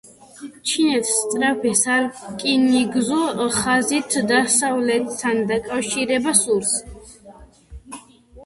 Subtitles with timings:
[0.69, 6.75] ჩინეთს სწრაფი სარკინიგზო ხაზით, დასავლეთთან დაკავშირება სურს.